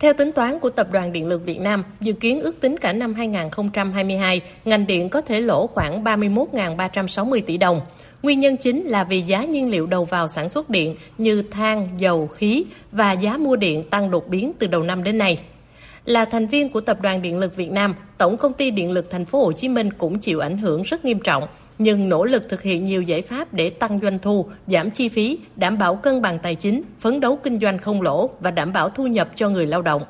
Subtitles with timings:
[0.00, 2.92] Theo tính toán của Tập đoàn Điện lực Việt Nam, dự kiến ước tính cả
[2.92, 7.80] năm 2022, ngành điện có thể lỗ khoảng 31.360 tỷ đồng.
[8.22, 11.88] Nguyên nhân chính là vì giá nhiên liệu đầu vào sản xuất điện như than,
[11.98, 15.38] dầu, khí và giá mua điện tăng đột biến từ đầu năm đến nay.
[16.04, 19.10] Là thành viên của Tập đoàn Điện lực Việt Nam, Tổng công ty Điện lực
[19.10, 21.48] Thành phố Hồ Chí Minh cũng chịu ảnh hưởng rất nghiêm trọng,
[21.80, 25.38] nhưng nỗ lực thực hiện nhiều giải pháp để tăng doanh thu, giảm chi phí,
[25.56, 28.88] đảm bảo cân bằng tài chính, phấn đấu kinh doanh không lỗ và đảm bảo
[28.88, 30.02] thu nhập cho người lao động.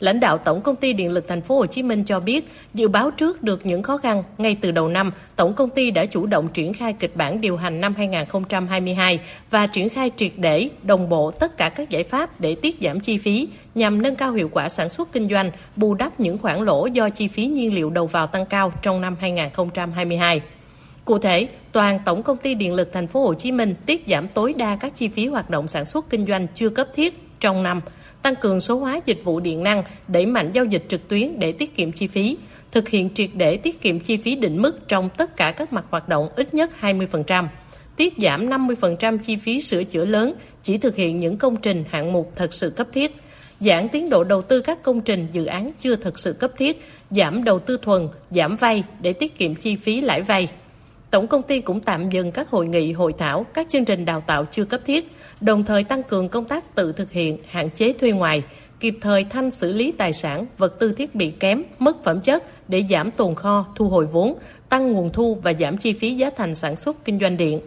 [0.00, 2.88] Lãnh đạo Tổng công ty Điện lực Thành phố Hồ Chí Minh cho biết, dự
[2.88, 6.26] báo trước được những khó khăn ngay từ đầu năm, tổng công ty đã chủ
[6.26, 11.08] động triển khai kịch bản điều hành năm 2022 và triển khai triệt để đồng
[11.08, 14.48] bộ tất cả các giải pháp để tiết giảm chi phí nhằm nâng cao hiệu
[14.52, 17.90] quả sản xuất kinh doanh, bù đắp những khoản lỗ do chi phí nhiên liệu
[17.90, 20.40] đầu vào tăng cao trong năm 2022.
[21.08, 24.28] Cụ thể, toàn Tổng công ty Điện lực Thành phố Hồ Chí Minh tiết giảm
[24.28, 27.62] tối đa các chi phí hoạt động sản xuất kinh doanh chưa cấp thiết trong
[27.62, 27.80] năm
[28.22, 31.52] tăng cường số hóa dịch vụ điện năng, đẩy mạnh giao dịch trực tuyến để
[31.52, 32.36] tiết kiệm chi phí,
[32.72, 35.84] thực hiện triệt để tiết kiệm chi phí định mức trong tất cả các mặt
[35.90, 37.46] hoạt động ít nhất 20%,
[37.96, 42.12] tiết giảm 50% chi phí sửa chữa lớn, chỉ thực hiện những công trình hạng
[42.12, 43.16] mục thật sự cấp thiết,
[43.60, 46.84] giảm tiến độ đầu tư các công trình dự án chưa thật sự cấp thiết,
[47.10, 50.48] giảm đầu tư thuần, giảm vay để tiết kiệm chi phí lãi vay.
[51.10, 54.20] Tổng công ty cũng tạm dừng các hội nghị, hội thảo, các chương trình đào
[54.20, 57.92] tạo chưa cấp thiết, đồng thời tăng cường công tác tự thực hiện, hạn chế
[57.92, 58.42] thuê ngoài,
[58.80, 62.44] kịp thời thanh xử lý tài sản, vật tư thiết bị kém, mất phẩm chất
[62.68, 64.34] để giảm tồn kho, thu hồi vốn,
[64.68, 67.60] tăng nguồn thu và giảm chi phí giá thành sản xuất kinh doanh điện.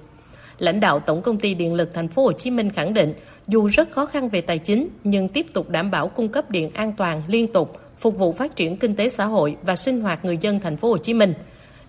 [0.57, 3.13] Lãnh đạo Tổng công ty Điện lực Thành phố Hồ Chí Minh khẳng định,
[3.47, 6.69] dù rất khó khăn về tài chính nhưng tiếp tục đảm bảo cung cấp điện
[6.73, 10.25] an toàn liên tục, phục vụ phát triển kinh tế xã hội và sinh hoạt
[10.25, 11.33] người dân Thành phố Hồ Chí Minh.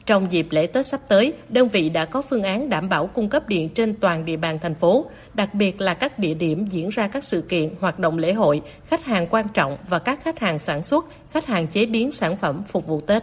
[0.06, 3.28] Trong dịp lễ Tết sắp tới, đơn vị đã có phương án đảm bảo cung
[3.28, 6.88] cấp điện trên toàn địa bàn thành phố, đặc biệt là các địa điểm diễn
[6.88, 10.38] ra các sự kiện, hoạt động lễ hội, khách hàng quan trọng và các khách
[10.38, 13.22] hàng sản xuất, khách hàng chế biến sản phẩm phục vụ Tết.